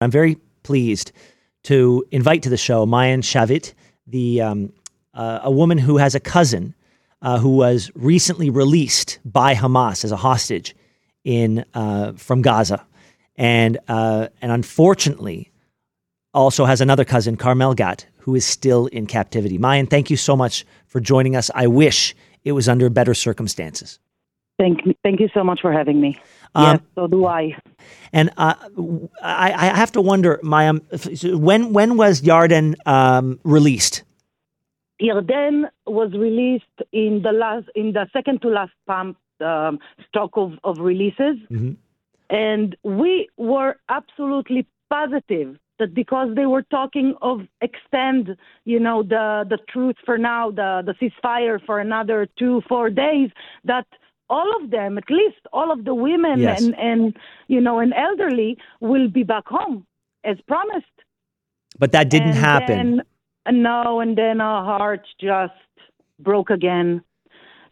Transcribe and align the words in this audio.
I'm 0.00 0.10
very 0.10 0.36
pleased 0.62 1.12
to 1.64 2.06
invite 2.10 2.42
to 2.44 2.48
the 2.48 2.56
show 2.56 2.86
Maayan 2.86 3.22
Shavit, 3.22 3.74
the 4.06 4.40
um, 4.40 4.72
uh, 5.12 5.40
a 5.42 5.50
woman 5.50 5.76
who 5.76 5.98
has 5.98 6.14
a 6.14 6.20
cousin 6.20 6.74
uh, 7.20 7.38
who 7.38 7.50
was 7.50 7.90
recently 7.94 8.48
released 8.48 9.18
by 9.26 9.54
Hamas 9.54 10.04
as 10.04 10.10
a 10.10 10.16
hostage 10.16 10.74
in 11.22 11.66
uh, 11.74 12.12
from 12.12 12.40
Gaza, 12.40 12.86
and 13.36 13.78
uh, 13.88 14.28
and 14.40 14.50
unfortunately 14.50 15.52
also 16.32 16.64
has 16.64 16.80
another 16.80 17.04
cousin, 17.04 17.36
Carmel 17.36 17.74
Gat, 17.74 18.06
who 18.18 18.34
is 18.34 18.46
still 18.46 18.86
in 18.86 19.06
captivity. 19.06 19.58
Maayan, 19.58 19.90
thank 19.90 20.08
you 20.08 20.16
so 20.16 20.34
much 20.34 20.64
for 20.86 21.00
joining 21.00 21.36
us. 21.36 21.50
I 21.54 21.66
wish 21.66 22.14
it 22.42 22.52
was 22.52 22.70
under 22.70 22.88
better 22.88 23.12
circumstances. 23.12 23.98
Thank, 24.60 24.80
thank 25.02 25.20
you 25.20 25.28
so 25.32 25.42
much 25.42 25.62
for 25.62 25.72
having 25.72 26.02
me. 26.02 26.20
Um, 26.54 26.64
yes, 26.64 26.80
so 26.94 27.06
do 27.06 27.24
I. 27.24 27.56
And 28.12 28.28
uh, 28.36 28.52
I, 29.22 29.52
I, 29.52 29.74
have 29.74 29.90
to 29.92 30.02
wonder, 30.02 30.38
Maya, 30.42 30.74
when 31.24 31.72
when 31.72 31.96
was 31.96 32.20
Yarden 32.20 32.74
um, 32.84 33.40
released? 33.42 34.02
Yarden 35.00 35.70
was 35.86 36.12
released 36.12 36.76
in 36.92 37.22
the 37.22 37.32
last, 37.32 37.68
in 37.74 37.92
the 37.92 38.06
second 38.12 38.42
to 38.42 38.48
last 38.48 38.72
pump 38.86 39.16
um, 39.40 39.78
stock 40.08 40.32
of, 40.34 40.52
of 40.62 40.76
releases, 40.78 41.36
mm-hmm. 41.50 41.72
and 42.28 42.76
we 42.82 43.30
were 43.38 43.76
absolutely 43.88 44.66
positive 44.90 45.56
that 45.78 45.94
because 45.94 46.34
they 46.36 46.44
were 46.44 46.64
talking 46.64 47.14
of 47.22 47.40
extend, 47.62 48.36
you 48.66 48.78
know, 48.78 49.02
the 49.02 49.46
the 49.48 49.58
truth 49.72 49.96
for 50.04 50.18
now, 50.18 50.50
the 50.50 50.82
the 50.84 50.94
ceasefire 51.00 51.64
for 51.64 51.80
another 51.80 52.28
two 52.38 52.60
four 52.68 52.90
days, 52.90 53.30
that 53.64 53.86
all 54.30 54.50
of 54.62 54.70
them, 54.70 54.96
at 54.96 55.10
least 55.10 55.42
all 55.52 55.70
of 55.70 55.84
the 55.84 55.94
women 55.94 56.38
yes. 56.38 56.62
and, 56.62 56.78
and, 56.78 57.16
you 57.48 57.60
know, 57.60 57.80
and 57.80 57.92
elderly 57.92 58.56
will 58.80 59.08
be 59.08 59.24
back 59.24 59.46
home 59.46 59.86
as 60.24 60.36
promised. 60.46 60.86
But 61.78 61.92
that 61.92 62.08
didn't 62.08 62.28
and 62.28 62.38
happen. 62.38 62.96
Then, 62.96 63.02
uh, 63.46 63.50
no, 63.50 64.00
and 64.00 64.16
then 64.16 64.40
our 64.40 64.64
hearts 64.64 65.08
just 65.20 65.52
broke 66.18 66.50
again. 66.50 67.02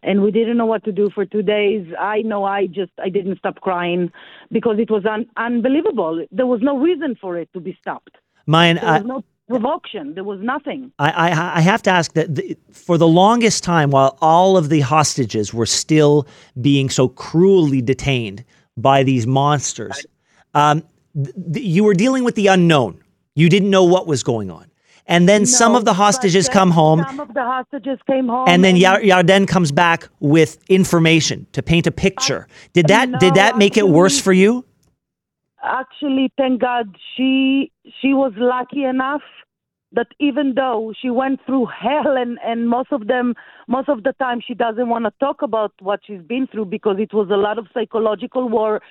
And 0.01 0.21
we 0.21 0.31
didn't 0.31 0.55
know 0.55 0.65
what 0.65 0.83
to 0.85 0.93
do 0.93 1.09
for 1.13 1.25
two 1.25 1.41
days. 1.41 1.85
I 1.99 2.21
know 2.21 2.45
I 2.45 2.67
just, 2.67 2.91
I 3.03 3.09
didn't 3.09 3.37
stop 3.37 3.59
crying 3.59 4.11
because 4.49 4.77
it 4.79 4.89
was 4.89 5.05
un- 5.05 5.27
unbelievable. 5.35 6.25
There 6.31 6.47
was 6.47 6.61
no 6.61 6.77
reason 6.77 7.17
for 7.19 7.37
it 7.37 7.49
to 7.53 7.59
be 7.59 7.77
stopped. 7.81 8.15
Mine, 8.45 8.75
there 8.75 8.85
was 8.85 9.01
uh, 9.01 9.07
no 9.07 9.23
provocation. 9.49 10.13
There 10.13 10.23
was 10.23 10.39
nothing. 10.41 10.91
I, 10.99 11.09
I, 11.09 11.57
I 11.57 11.61
have 11.61 11.81
to 11.83 11.89
ask 11.89 12.13
that 12.13 12.35
the, 12.35 12.57
for 12.71 12.97
the 12.97 13.07
longest 13.07 13.63
time, 13.63 13.91
while 13.91 14.17
all 14.21 14.55
of 14.57 14.69
the 14.69 14.81
hostages 14.81 15.53
were 15.53 15.65
still 15.65 16.27
being 16.61 16.89
so 16.89 17.07
cruelly 17.09 17.81
detained 17.81 18.45
by 18.77 19.03
these 19.03 19.25
monsters, 19.27 20.05
um, 20.53 20.83
th- 21.53 21.65
you 21.65 21.83
were 21.83 21.93
dealing 21.95 22.23
with 22.23 22.35
the 22.35 22.47
unknown. 22.47 23.01
You 23.35 23.49
didn't 23.49 23.69
know 23.69 23.83
what 23.83 24.07
was 24.07 24.23
going 24.23 24.51
on. 24.51 24.69
And 25.09 25.27
then 25.27 25.41
no, 25.41 25.45
some 25.45 25.75
of 25.75 25.85
the 25.85 25.93
hostages 25.93 26.47
come 26.47 26.69
home. 26.69 27.03
Some 27.07 27.19
of 27.19 27.33
the 27.33 27.41
hostages 27.41 27.97
came 28.05 28.27
home. 28.27 28.47
And 28.47 28.63
then 28.63 28.75
and 28.75 29.03
Yarden 29.03 29.47
comes 29.47 29.71
back 29.71 30.07
with 30.19 30.59
information 30.69 31.47
to 31.53 31.63
paint 31.63 31.87
a 31.87 31.91
picture. 31.91 32.47
Did 32.73 32.87
that 32.89 33.09
no, 33.09 33.17
did 33.17 33.33
that 33.33 33.57
make 33.57 33.75
it 33.75 33.89
worse 33.89 34.21
for 34.21 34.31
you? 34.31 34.65
Actually, 35.63 36.31
thank 36.37 36.61
God, 36.61 36.95
she 37.15 37.71
she 38.01 38.13
was 38.13 38.33
lucky 38.37 38.83
enough 38.83 39.21
that 39.91 40.07
even 40.19 40.53
though 40.55 40.93
she 41.01 41.09
went 41.09 41.39
through 41.45 41.65
hell 41.81 42.15
and 42.17 42.37
and 42.43 42.69
most 42.69 42.91
of 42.91 43.07
them 43.07 43.33
most 43.67 43.89
of 43.89 44.03
the 44.03 44.13
time 44.13 44.39
she 44.45 44.53
doesn't 44.53 44.89
want 44.89 45.05
to 45.05 45.11
talk 45.19 45.41
about 45.41 45.73
what 45.81 45.99
she's 46.05 46.21
been 46.21 46.47
through 46.47 46.65
because 46.65 46.97
it 46.99 47.13
was 47.13 47.29
a 47.31 47.37
lot 47.37 47.57
of 47.57 47.67
psychological 47.73 48.47
war 48.49 48.81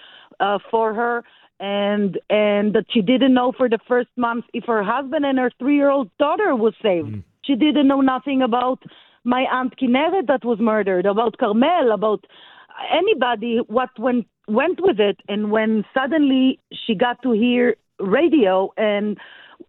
uh, 0.41 0.58
for 0.70 0.94
her 0.94 1.25
and 1.60 2.19
and 2.30 2.75
that 2.75 2.84
she 2.91 3.00
didn't 3.00 3.34
know 3.34 3.53
for 3.56 3.69
the 3.69 3.78
first 3.88 4.10
month 4.16 4.44
if 4.53 4.64
her 4.64 4.82
husband 4.82 5.25
and 5.25 5.38
her 5.38 5.50
three 5.58 5.77
year 5.77 5.91
old 5.91 6.10
daughter 6.19 6.55
was 6.55 6.75
saved 6.82 7.08
mm. 7.08 7.22
she 7.44 7.55
didn't 7.55 7.88
know 7.88 8.00
nothing 8.00 8.42
about 8.42 8.82
my 9.25 9.44
aunt 9.53 9.75
Kineret 9.78 10.27
that 10.28 10.44
was 10.44 10.58
murdered 10.60 11.06
about 11.06 11.36
Carmel 11.38 11.93
about 11.93 12.25
anybody 12.93 13.59
what 13.66 13.91
went 13.98 14.26
went 14.48 14.81
with 14.81 14.98
it 14.98 15.20
and 15.28 15.50
when 15.50 15.84
suddenly 15.94 16.59
she 16.86 16.94
got 16.94 17.22
to 17.22 17.32
hear 17.32 17.76
radio 18.00 18.72
and 18.76 19.19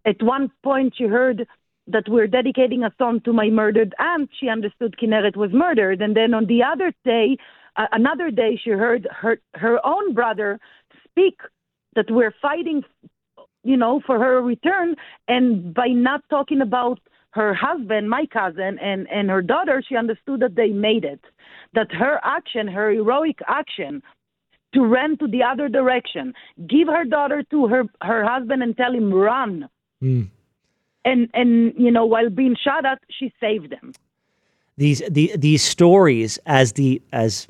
at 0.06 0.22
one 0.22 0.50
point 0.62 0.94
she 0.96 1.04
heard 1.04 1.46
that 1.86 2.08
we're 2.08 2.26
dedicating 2.26 2.84
a 2.84 2.92
song 2.98 3.20
to 3.24 3.32
my 3.32 3.48
murdered 3.50 3.94
aunt. 3.98 4.30
She 4.38 4.48
understood 4.48 4.96
Kineret 5.00 5.36
was 5.36 5.50
murdered, 5.52 6.00
and 6.00 6.16
then 6.16 6.34
on 6.34 6.46
the 6.46 6.62
other 6.62 6.92
day, 7.04 7.36
uh, 7.76 7.86
another 7.92 8.30
day, 8.30 8.60
she 8.62 8.70
heard 8.70 9.08
her 9.10 9.40
her 9.54 9.84
own 9.84 10.14
brother 10.14 10.58
speak 11.04 11.40
that 11.96 12.06
we're 12.10 12.34
fighting, 12.40 12.82
you 13.64 13.76
know, 13.76 14.00
for 14.06 14.18
her 14.18 14.40
return, 14.42 14.94
and 15.28 15.74
by 15.74 15.88
not 15.88 16.22
talking 16.30 16.60
about 16.60 17.00
her 17.32 17.54
husband, 17.54 18.10
my 18.10 18.26
cousin, 18.26 18.78
and 18.80 19.08
and 19.08 19.30
her 19.30 19.42
daughter, 19.42 19.82
she 19.86 19.96
understood 19.96 20.40
that 20.40 20.56
they 20.56 20.68
made 20.68 21.04
it. 21.04 21.20
That 21.74 21.92
her 21.92 22.20
action, 22.24 22.68
her 22.68 22.90
heroic 22.90 23.38
action, 23.46 24.02
to 24.74 24.82
run 24.82 25.16
to 25.18 25.26
the 25.26 25.42
other 25.42 25.68
direction, 25.68 26.34
give 26.66 26.88
her 26.88 27.04
daughter 27.04 27.42
to 27.50 27.66
her 27.66 27.84
her 28.02 28.24
husband, 28.24 28.62
and 28.62 28.76
tell 28.76 28.94
him 28.94 29.12
run 29.12 29.68
Mm. 30.02 30.28
And 31.04 31.28
and 31.34 31.74
you 31.76 31.90
know, 31.90 32.04
while 32.06 32.30
being 32.30 32.56
shot 32.62 32.84
at, 32.84 32.98
she 33.10 33.32
saved 33.40 33.70
them. 33.70 33.92
These 34.76 35.02
the 35.10 35.32
these 35.36 35.62
stories 35.62 36.38
as 36.46 36.72
the 36.74 37.02
as 37.12 37.48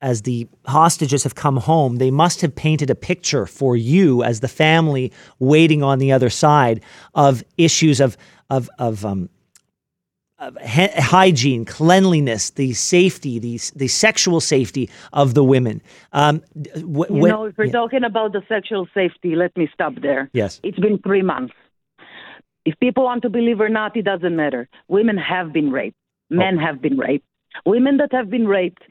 as 0.00 0.22
the 0.22 0.46
hostages 0.66 1.24
have 1.24 1.34
come 1.34 1.56
home, 1.56 1.96
they 1.96 2.10
must 2.10 2.40
have 2.40 2.54
painted 2.54 2.88
a 2.88 2.94
picture 2.94 3.46
for 3.46 3.76
you 3.76 4.22
as 4.22 4.40
the 4.40 4.48
family 4.48 5.12
waiting 5.40 5.82
on 5.82 5.98
the 5.98 6.12
other 6.12 6.30
side 6.30 6.80
of 7.14 7.42
issues 7.56 8.00
of 8.00 8.16
of 8.50 8.70
of 8.78 9.04
um, 9.04 9.28
hygiene, 10.40 11.64
cleanliness, 11.64 12.50
the 12.50 12.72
safety, 12.72 13.38
the 13.38 13.60
the 13.74 13.88
sexual 13.88 14.40
safety 14.40 14.88
of 15.12 15.34
the 15.34 15.42
women. 15.42 15.82
Um, 16.12 16.42
wh- 16.76 17.10
you 17.10 17.28
know, 17.28 17.44
if 17.44 17.58
we're 17.58 17.64
yeah. 17.64 17.72
talking 17.72 18.04
about 18.04 18.32
the 18.32 18.42
sexual 18.48 18.86
safety, 18.94 19.34
let 19.34 19.56
me 19.56 19.68
stop 19.72 19.94
there. 20.00 20.30
Yes, 20.32 20.60
it's 20.62 20.78
been 20.78 20.98
three 20.98 21.22
months. 21.22 21.54
If 22.64 22.78
people 22.78 23.04
want 23.04 23.22
to 23.22 23.30
believe 23.30 23.60
or 23.60 23.68
not, 23.68 23.96
it 23.96 24.02
doesn't 24.02 24.36
matter. 24.36 24.68
Women 24.88 25.16
have 25.16 25.52
been 25.52 25.70
raped. 25.70 25.96
Men 26.30 26.58
oh. 26.58 26.66
have 26.66 26.82
been 26.82 26.98
raped. 26.98 27.24
Women 27.64 27.96
that 27.96 28.12
have 28.12 28.30
been 28.30 28.46
raped 28.46 28.82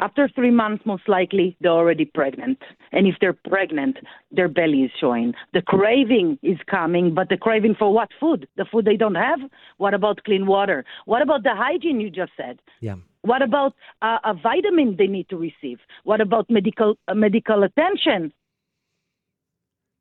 after 0.00 0.28
three 0.28 0.50
months, 0.50 0.84
most 0.86 1.08
likely 1.08 1.56
they're 1.60 1.72
already 1.72 2.04
pregnant. 2.04 2.58
And 2.92 3.06
if 3.06 3.16
they're 3.20 3.38
pregnant, 3.48 3.98
their 4.30 4.48
belly 4.48 4.82
is 4.82 4.90
showing. 5.00 5.34
The 5.54 5.62
craving 5.62 6.38
is 6.42 6.58
coming, 6.70 7.14
but 7.14 7.28
the 7.28 7.36
craving 7.36 7.74
for 7.78 7.92
what 7.92 8.08
food? 8.20 8.46
The 8.56 8.64
food 8.64 8.84
they 8.84 8.96
don't 8.96 9.16
have? 9.16 9.40
What 9.78 9.94
about 9.94 10.22
clean 10.24 10.46
water? 10.46 10.84
What 11.06 11.22
about 11.22 11.42
the 11.42 11.54
hygiene 11.54 12.00
you 12.00 12.10
just 12.10 12.32
said? 12.36 12.60
Yeah. 12.80 12.96
What 13.22 13.42
about 13.42 13.74
uh, 14.00 14.18
a 14.24 14.34
vitamin 14.34 14.96
they 14.96 15.08
need 15.08 15.28
to 15.30 15.36
receive? 15.36 15.78
What 16.04 16.20
about 16.20 16.48
medical 16.48 16.96
uh, 17.08 17.14
medical 17.14 17.64
attention? 17.64 18.32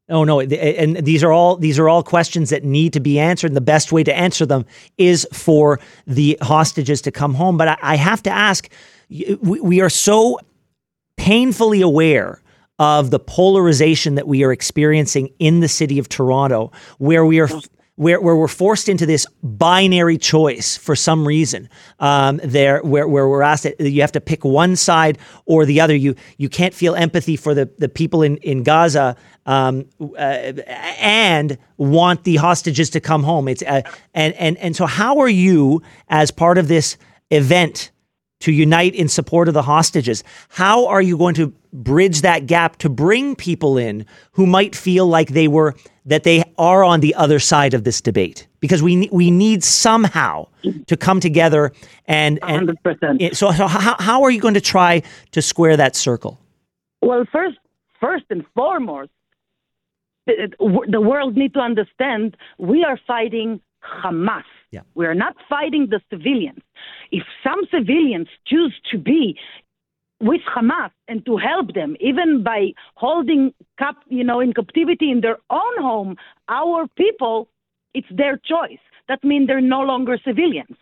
Oh 0.09 0.23
no, 0.23 0.39
and 0.39 0.97
these 0.97 1.21
are 1.23 1.33
all 1.33 1.57
these 1.57 1.77
are 1.79 1.89
all 1.89 2.01
questions 2.01 2.49
that 2.51 2.63
need 2.63 2.93
to 2.93 3.01
be 3.01 3.19
answered. 3.19 3.47
And 3.47 3.57
the 3.57 3.61
best 3.61 3.91
way 3.91 4.03
to 4.05 4.15
answer 4.15 4.45
them 4.45 4.65
is 4.97 5.27
for 5.33 5.81
the 6.05 6.37
hostages 6.41 7.01
to 7.01 7.11
come 7.11 7.33
home. 7.33 7.57
But 7.57 7.77
I, 7.81 7.95
have 7.95 8.23
to 8.23 8.29
ask 8.29 8.69
we 9.09 9.81
are 9.81 9.89
so 9.89 10.39
painfully 11.17 11.81
aware 11.81 12.41
of 12.79 13.09
the 13.09 13.19
polarization 13.19 14.15
that 14.15 14.27
we 14.27 14.43
are 14.43 14.51
experiencing 14.53 15.29
in 15.39 15.59
the 15.59 15.67
city 15.67 15.99
of 15.99 16.07
Toronto, 16.07 16.71
where 16.99 17.25
we 17.25 17.39
are 17.39 17.49
where, 17.97 18.21
where 18.21 18.35
we're 18.35 18.47
forced 18.47 18.87
into 18.87 19.07
this 19.07 19.25
binary 19.41 20.19
choice 20.19 20.77
for 20.77 20.95
some 20.95 21.27
reason. 21.27 21.67
Um, 21.99 22.39
there, 22.43 22.79
where, 22.83 23.07
where 23.07 23.27
we're 23.27 23.41
asked 23.41 23.63
that 23.63 23.79
you 23.79 24.01
have 24.01 24.11
to 24.13 24.21
pick 24.21 24.45
one 24.45 24.75
side 24.75 25.17
or 25.45 25.65
the 25.65 25.81
other. 25.81 25.95
You 25.95 26.15
you 26.37 26.47
can't 26.47 26.73
feel 26.73 26.95
empathy 26.95 27.35
for 27.35 27.53
the, 27.53 27.69
the 27.77 27.89
people 27.89 28.21
in 28.21 28.37
in 28.37 28.63
Gaza 28.63 29.17
um, 29.47 29.85
uh, 29.99 30.53
and 30.99 31.57
want 31.77 32.23
the 32.23 32.35
hostages 32.35 32.91
to 32.91 32.99
come 32.99 33.23
home. 33.23 33.47
It's 33.47 33.63
uh, 33.63 33.81
and 34.13 34.33
and 34.35 34.57
and 34.57 34.75
so 34.75 34.85
how 34.85 35.17
are 35.19 35.29
you 35.29 35.81
as 36.07 36.29
part 36.29 36.59
of 36.59 36.67
this 36.67 36.97
event? 37.31 37.91
To 38.39 38.51
unite 38.51 38.93
in 38.93 39.07
support 39.07 39.47
of 39.47 39.53
the 39.53 39.63
hostages. 39.63 40.23
How 40.49 40.87
are 40.87 41.01
you 41.01 41.17
going 41.17 41.35
to 41.35 41.53
bridge 41.73 42.21
that 42.21 42.45
gap 42.45 42.77
to 42.77 42.89
bring 42.89 43.35
people 43.35 43.77
in 43.77 44.05
who 44.31 44.45
might 44.45 44.75
feel 44.75 45.07
like 45.07 45.29
they 45.29 45.47
were 45.47 45.75
that 46.05 46.23
they 46.23 46.43
are 46.57 46.83
on 46.83 47.01
the 47.01 47.13
other 47.15 47.39
side 47.39 47.73
of 47.73 47.83
this 47.83 48.01
debate? 48.01 48.47
Because 48.59 48.83
we 48.83 49.09
we 49.11 49.31
need 49.31 49.63
somehow 49.63 50.47
to 50.85 50.97
come 50.97 51.19
together 51.19 51.71
and 52.05 52.39
and 52.43 52.69
100%. 52.85 53.35
so 53.35 53.51
so 53.51 53.67
how 53.67 53.95
how 53.99 54.23
are 54.23 54.31
you 54.31 54.39
going 54.39 54.53
to 54.53 54.61
try 54.61 55.01
to 55.31 55.41
square 55.41 55.75
that 55.77 55.95
circle? 55.95 56.39
Well, 57.01 57.25
first 57.31 57.57
first 57.99 58.25
and 58.29 58.45
foremost, 58.55 59.09
the 60.27 61.01
world 61.01 61.35
need 61.35 61.53
to 61.53 61.59
understand 61.59 62.37
we 62.57 62.83
are 62.83 62.99
fighting 63.07 63.61
Hamas. 63.83 64.43
Yeah. 64.71 64.81
We 64.95 65.05
are 65.05 65.15
not 65.15 65.35
fighting 65.47 65.87
the 65.89 66.01
civilians. 66.09 66.59
If 67.11 67.23
some 67.43 67.61
civilians 67.71 68.27
choose 68.45 68.73
to 68.91 68.97
be 68.97 69.37
with 70.19 70.41
Hamas 70.55 70.91
and 71.07 71.25
to 71.25 71.37
help 71.37 71.73
them, 71.73 71.95
even 71.99 72.43
by 72.43 72.71
holding 72.95 73.53
cap, 73.77 73.97
you 74.07 74.23
know, 74.23 74.39
in 74.39 74.53
captivity 74.53 75.11
in 75.11 75.21
their 75.21 75.37
own 75.49 75.81
home, 75.81 76.15
our 76.49 76.87
people, 76.97 77.49
it's 77.93 78.07
their 78.11 78.37
choice. 78.37 78.79
That 79.07 79.23
means 79.23 79.47
they're 79.47 79.61
no 79.61 79.81
longer 79.81 80.17
civilians. 80.25 80.75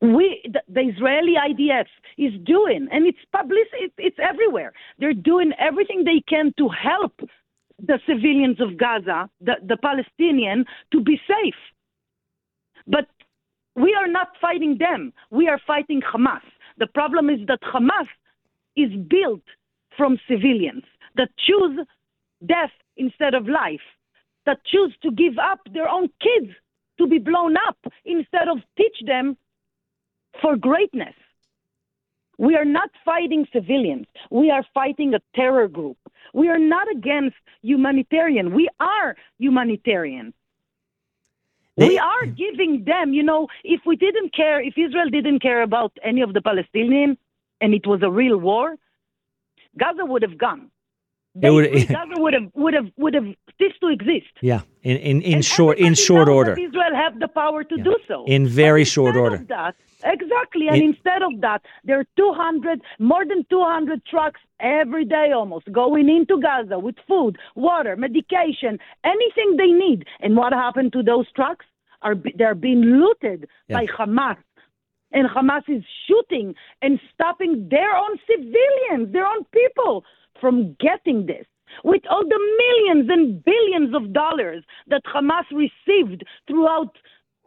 We, 0.00 0.42
the, 0.68 0.80
Israeli 0.80 1.34
IDF 1.34 1.86
is 2.16 2.32
doing, 2.44 2.88
and 2.90 3.06
it's 3.06 3.18
it's, 3.34 3.94
it's 3.98 4.16
everywhere. 4.22 4.72
They're 4.98 5.14
doing 5.14 5.52
everything 5.58 6.04
they 6.04 6.22
can 6.28 6.52
to 6.58 6.68
help 6.68 7.12
the 7.78 7.98
civilians 8.06 8.60
of 8.60 8.76
Gaza, 8.76 9.28
the, 9.40 9.54
the 9.66 9.76
Palestinian, 9.76 10.64
to 10.92 11.00
be 11.00 11.20
safe. 11.26 11.54
But 12.86 13.06
we 13.76 13.94
are 13.94 14.08
not 14.08 14.28
fighting 14.40 14.78
them. 14.78 15.12
We 15.30 15.48
are 15.48 15.60
fighting 15.66 16.00
Hamas. 16.02 16.42
The 16.78 16.86
problem 16.86 17.30
is 17.30 17.40
that 17.46 17.60
Hamas 17.62 18.08
is 18.76 18.90
built 19.08 19.42
from 19.96 20.18
civilians 20.28 20.84
that 21.16 21.28
choose 21.38 21.78
death 22.46 22.70
instead 22.96 23.34
of 23.34 23.48
life, 23.48 23.80
that 24.46 24.64
choose 24.64 24.94
to 25.02 25.10
give 25.10 25.38
up 25.38 25.60
their 25.72 25.88
own 25.88 26.08
kids 26.20 26.52
to 26.98 27.06
be 27.06 27.18
blown 27.18 27.56
up 27.68 27.78
instead 28.04 28.48
of 28.48 28.58
teach 28.76 28.96
them 29.06 29.36
for 30.40 30.56
greatness. 30.56 31.14
We 32.38 32.56
are 32.56 32.64
not 32.64 32.90
fighting 33.04 33.46
civilians. 33.52 34.06
We 34.30 34.50
are 34.50 34.64
fighting 34.72 35.12
a 35.14 35.20
terror 35.36 35.68
group. 35.68 35.98
We 36.32 36.48
are 36.48 36.58
not 36.58 36.90
against 36.90 37.36
humanitarian. 37.62 38.54
We 38.54 38.68
are 38.80 39.14
humanitarian. 39.38 40.32
We 41.76 41.98
are 41.98 42.26
giving 42.26 42.84
them, 42.84 43.12
you 43.12 43.22
know, 43.22 43.48
if 43.64 43.80
we 43.86 43.96
didn't 43.96 44.34
care, 44.34 44.60
if 44.60 44.74
Israel 44.76 45.08
didn't 45.10 45.40
care 45.40 45.62
about 45.62 45.92
any 46.04 46.20
of 46.20 46.34
the 46.34 46.40
Palestinians 46.40 47.16
and 47.60 47.74
it 47.74 47.86
was 47.86 48.00
a 48.02 48.10
real 48.10 48.36
war, 48.36 48.76
Gaza 49.78 50.04
would 50.04 50.22
have 50.22 50.36
gone. 50.36 50.70
They, 51.34 51.50
would, 51.50 51.70
Gaza 51.88 52.14
would 52.16 52.34
have 52.34 52.50
would 52.54 52.74
have 52.74 52.86
would 52.96 53.14
have 53.14 53.24
ceased 53.58 53.80
to 53.80 53.88
exist. 53.88 54.32
Yeah, 54.40 54.62
in 54.82 54.96
in, 54.96 55.22
in 55.22 55.42
short 55.42 55.78
in 55.78 55.94
short 55.94 56.28
order. 56.28 56.52
Israel 56.52 56.94
have 56.94 57.20
the 57.20 57.28
power 57.28 57.62
to 57.62 57.76
yeah. 57.76 57.84
do 57.84 57.96
so. 58.08 58.24
In 58.26 58.48
very 58.48 58.84
short 58.84 59.16
order. 59.16 59.38
That, 59.48 59.76
exactly, 60.02 60.66
and 60.66 60.78
in, 60.78 60.90
instead 60.90 61.22
of 61.22 61.40
that, 61.40 61.62
there 61.84 62.00
are 62.00 62.06
200 62.16 62.80
more 62.98 63.24
than 63.24 63.46
200 63.48 64.04
trucks 64.06 64.40
every 64.58 65.04
day 65.04 65.30
almost 65.32 65.70
going 65.70 66.08
into 66.08 66.40
Gaza 66.40 66.78
with 66.78 66.96
food, 67.06 67.38
water, 67.54 67.94
medication, 67.96 68.78
anything 69.04 69.56
they 69.56 69.70
need. 69.70 70.06
And 70.20 70.36
what 70.36 70.52
happened 70.52 70.92
to 70.94 71.02
those 71.02 71.30
trucks? 71.32 71.66
Are 72.02 72.14
they're 72.36 72.54
being 72.54 72.80
looted 72.80 73.46
yeah. 73.68 73.76
by 73.76 73.86
Hamas 73.86 74.38
and 75.12 75.28
Hamas 75.28 75.62
is 75.68 75.82
shooting 76.06 76.54
and 76.82 77.00
stopping 77.12 77.68
their 77.70 77.94
own 77.96 78.18
civilians, 78.26 79.12
their 79.12 79.26
own 79.26 79.44
people 79.52 80.04
from 80.40 80.76
getting 80.80 81.26
this. 81.26 81.46
With 81.84 82.02
all 82.10 82.24
the 82.24 82.40
millions 82.58 83.08
and 83.10 83.44
billions 83.44 83.94
of 83.94 84.12
dollars 84.12 84.64
that 84.88 85.02
Hamas 85.04 85.44
received 85.52 86.24
throughout 86.48 86.96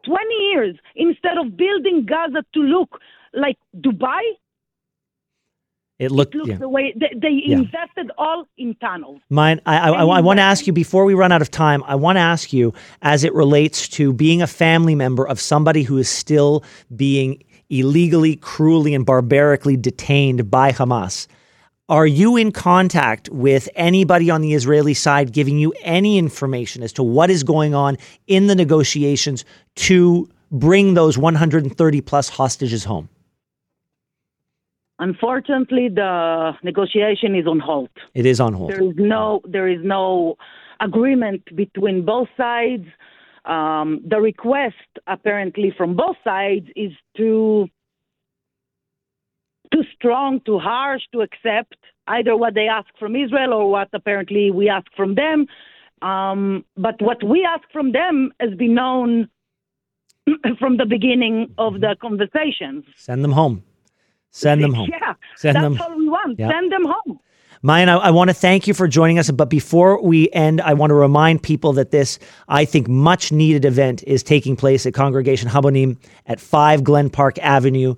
20 0.06 0.34
years, 0.52 0.76
instead 0.96 1.36
of 1.38 1.56
building 1.56 2.06
Gaza 2.08 2.42
to 2.54 2.60
look 2.60 3.00
like 3.34 3.58
Dubai, 3.76 4.22
it 5.98 6.10
looked 6.10 6.34
it 6.34 6.46
yeah. 6.46 6.56
the 6.56 6.68
way 6.68 6.92
they, 6.98 7.12
they 7.16 7.42
yeah. 7.44 7.58
invested 7.58 8.10
all 8.18 8.46
in 8.58 8.74
tunnels. 8.76 9.20
Maayan, 9.30 9.60
I, 9.64 9.78
I, 9.78 9.88
I, 9.90 10.04
I 10.04 10.20
want 10.20 10.38
to 10.38 10.42
ask 10.42 10.66
you 10.66 10.72
before 10.72 11.04
we 11.04 11.14
run 11.14 11.30
out 11.30 11.40
of 11.40 11.50
time. 11.50 11.84
I 11.86 11.94
want 11.94 12.16
to 12.16 12.20
ask 12.20 12.52
you, 12.52 12.74
as 13.02 13.22
it 13.22 13.32
relates 13.32 13.88
to 13.90 14.12
being 14.12 14.42
a 14.42 14.48
family 14.48 14.96
member 14.96 15.26
of 15.26 15.38
somebody 15.38 15.84
who 15.84 15.96
is 15.98 16.08
still 16.08 16.64
being 16.96 17.44
illegally, 17.70 18.36
cruelly, 18.36 18.92
and 18.92 19.06
barbarically 19.06 19.76
detained 19.76 20.50
by 20.50 20.72
Hamas. 20.72 21.28
Are 21.90 22.06
you 22.06 22.38
in 22.38 22.50
contact 22.50 23.28
with 23.28 23.68
anybody 23.74 24.30
on 24.30 24.40
the 24.40 24.54
Israeli 24.54 24.94
side 24.94 25.32
giving 25.32 25.58
you 25.58 25.74
any 25.82 26.16
information 26.16 26.82
as 26.82 26.94
to 26.94 27.02
what 27.02 27.28
is 27.28 27.44
going 27.44 27.74
on 27.74 27.98
in 28.26 28.46
the 28.46 28.54
negotiations 28.54 29.44
to 29.74 30.26
bring 30.50 30.94
those 30.94 31.18
130 31.18 32.00
plus 32.00 32.30
hostages 32.30 32.84
home? 32.84 33.10
Unfortunately, 34.98 35.90
the 35.90 36.52
negotiation 36.62 37.34
is 37.34 37.46
on 37.46 37.60
hold. 37.60 37.90
It 38.14 38.24
is 38.24 38.40
on 38.40 38.54
hold. 38.54 38.70
There 38.70 38.82
is 38.82 38.94
no 38.96 39.42
there 39.44 39.68
is 39.68 39.80
no 39.82 40.36
agreement 40.80 41.42
between 41.54 42.06
both 42.06 42.28
sides. 42.34 42.86
Um, 43.44 44.00
the 44.08 44.22
request, 44.22 44.76
apparently, 45.06 45.74
from 45.76 45.96
both 45.96 46.16
sides 46.24 46.66
is 46.76 46.92
to 47.18 47.68
too 49.74 49.82
strong, 49.94 50.40
too 50.46 50.58
harsh 50.58 51.02
to 51.12 51.20
accept 51.20 51.76
either 52.06 52.36
what 52.36 52.54
they 52.54 52.68
ask 52.68 52.88
from 52.98 53.16
Israel 53.16 53.52
or 53.52 53.70
what 53.70 53.88
apparently 53.92 54.50
we 54.50 54.68
ask 54.68 54.86
from 54.96 55.14
them. 55.14 55.46
Um, 56.02 56.64
but 56.76 57.00
what 57.00 57.22
we 57.24 57.44
ask 57.44 57.64
from 57.72 57.92
them 57.92 58.32
has 58.40 58.54
been 58.54 58.74
known 58.74 59.28
from 60.58 60.76
the 60.76 60.86
beginning 60.86 61.54
of 61.58 61.80
the 61.80 61.96
conversations. 62.00 62.84
Send 62.96 63.24
them 63.24 63.32
home. 63.32 63.64
Send 64.30 64.62
them 64.62 64.74
home. 64.74 64.88
Yeah, 64.90 65.14
Send 65.36 65.56
that's 65.56 65.62
them. 65.62 65.80
all 65.80 65.96
we 65.96 66.08
want. 66.08 66.38
Yep. 66.38 66.50
Send 66.50 66.72
them 66.72 66.84
home. 66.84 67.20
Maayan, 67.64 67.88
I, 67.88 67.96
I 67.96 68.10
want 68.10 68.28
to 68.28 68.34
thank 68.34 68.66
you 68.66 68.74
for 68.74 68.86
joining 68.86 69.18
us. 69.18 69.30
But 69.30 69.48
before 69.48 70.02
we 70.02 70.28
end, 70.32 70.60
I 70.60 70.74
want 70.74 70.90
to 70.90 70.94
remind 70.94 71.42
people 71.42 71.72
that 71.74 71.92
this, 71.92 72.18
I 72.48 72.66
think, 72.66 72.88
much 72.88 73.32
needed 73.32 73.64
event 73.64 74.02
is 74.06 74.22
taking 74.22 74.54
place 74.54 74.84
at 74.84 74.92
Congregation 74.92 75.48
Habonim 75.48 75.96
at 76.26 76.40
5 76.40 76.84
Glen 76.84 77.08
Park 77.08 77.38
Avenue 77.38 77.94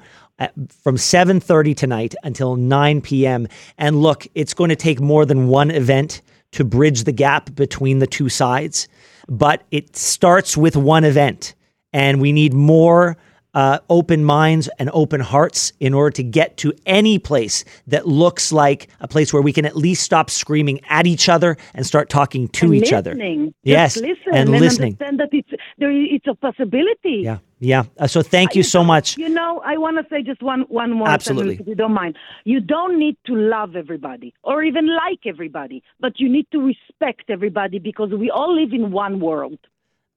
from 0.82 0.96
7.30 0.96 1.76
tonight 1.76 2.14
until 2.22 2.56
9 2.56 3.00
p.m. 3.00 3.48
And 3.78 4.02
look, 4.02 4.26
it's 4.34 4.54
going 4.54 4.70
to 4.70 4.76
take 4.76 5.00
more 5.00 5.24
than 5.24 5.48
one 5.48 5.70
event 5.70 6.22
to 6.52 6.64
bridge 6.64 7.04
the 7.04 7.12
gap 7.12 7.54
between 7.54 7.98
the 7.98 8.06
two 8.06 8.28
sides, 8.28 8.88
but 9.28 9.64
it 9.70 9.96
starts 9.96 10.56
with 10.56 10.76
one 10.76 11.04
event. 11.04 11.54
And 11.92 12.20
we 12.20 12.32
need 12.32 12.52
more 12.52 13.16
uh, 13.56 13.78
open 13.88 14.22
minds 14.22 14.68
and 14.78 14.90
open 14.92 15.18
hearts 15.18 15.72
in 15.80 15.94
order 15.94 16.10
to 16.10 16.22
get 16.22 16.58
to 16.58 16.74
any 16.84 17.18
place 17.18 17.64
that 17.86 18.06
looks 18.06 18.52
like 18.52 18.88
a 19.00 19.08
place 19.08 19.32
where 19.32 19.40
we 19.40 19.50
can 19.50 19.64
at 19.64 19.74
least 19.74 20.02
stop 20.02 20.28
screaming 20.28 20.78
at 20.90 21.06
each 21.06 21.26
other 21.26 21.56
and 21.72 21.86
start 21.86 22.10
talking 22.10 22.48
to 22.48 22.66
and 22.66 22.74
each 22.74 22.92
listening. 22.92 23.42
other. 23.42 23.54
yes, 23.62 23.96
listen 23.96 24.16
and, 24.26 24.50
and 24.50 24.60
listening. 24.60 24.92
Understand 25.00 25.20
that 25.20 25.28
it's 25.32 25.48
there. 25.78 25.90
It's 25.90 26.26
a 26.26 26.34
possibility. 26.34 27.22
Yeah, 27.24 27.38
yeah. 27.58 27.84
Uh, 27.98 28.06
so 28.06 28.22
thank 28.22 28.54
you 28.54 28.62
so 28.62 28.84
much. 28.84 29.16
You 29.16 29.28
know, 29.28 29.62
I 29.64 29.78
want 29.78 29.96
to 29.96 30.04
say 30.10 30.22
just 30.22 30.42
one 30.42 30.62
one 30.68 30.92
more 30.92 31.08
Absolutely. 31.08 31.54
sentence, 31.54 31.60
if 31.62 31.68
you 31.68 31.74
don't 31.74 31.94
mind. 31.94 32.16
You 32.44 32.60
don't 32.60 32.98
need 32.98 33.16
to 33.26 33.34
love 33.34 33.76
everybody 33.76 34.34
or 34.42 34.62
even 34.62 34.94
like 34.94 35.20
everybody, 35.24 35.82
but 36.00 36.20
you 36.20 36.28
need 36.28 36.46
to 36.52 36.60
respect 36.60 37.30
everybody 37.30 37.78
because 37.78 38.10
we 38.10 38.30
all 38.30 38.54
live 38.54 38.72
in 38.72 38.90
one 38.90 39.20
world. 39.20 39.58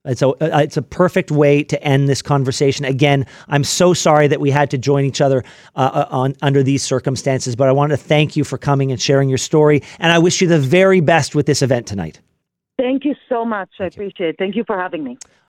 It's 0.06 0.22
a 0.22 0.30
uh, 0.30 0.60
it's 0.60 0.78
a 0.78 0.82
perfect 0.82 1.30
way 1.30 1.64
to 1.64 1.82
end 1.84 2.10
this 2.10 2.22
conversation. 2.22 2.86
Again, 2.86 3.26
I'm 3.48 3.64
so 3.64 3.94
sorry 3.94 4.28
that 4.28 4.40
we 4.40 4.50
had 4.50 4.70
to 4.72 4.78
join 4.78 5.06
each 5.06 5.22
other 5.22 5.44
uh, 5.76 5.80
uh, 5.80 6.08
on 6.10 6.36
under 6.42 6.64
these 6.64 6.84
circumstances, 6.84 7.56
but 7.56 7.68
I 7.68 7.72
want 7.74 7.92
to 7.92 7.98
thank 7.98 8.36
you 8.36 8.44
for 8.44 8.58
coming 8.58 8.92
and 8.92 9.02
sharing 9.02 9.30
your 9.30 9.38
story, 9.38 9.82
and 10.00 10.12
I 10.12 10.20
wish 10.20 10.42
you 10.42 10.48
the 10.48 10.60
very 10.60 11.02
best 11.02 11.36
with 11.36 11.46
this 11.46 11.62
event 11.62 11.88
tonight. 11.88 12.20
Thank 12.78 13.04
you 13.04 13.14
so 13.28 13.44
much. 13.44 13.70
Thank 13.78 13.94
I 13.94 13.96
appreciate 13.96 14.30
it. 14.30 14.36
Thank 14.40 14.56
you 14.56 14.64
for 14.66 14.78
having 14.78 15.04
me. 15.04 15.18